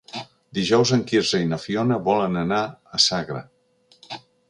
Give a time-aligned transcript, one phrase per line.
[0.57, 2.65] Dijous en Quirze i na Fiona volen anar
[3.01, 3.47] a Sagra.